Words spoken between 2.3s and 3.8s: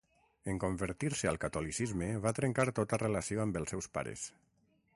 trencar tota relació amb els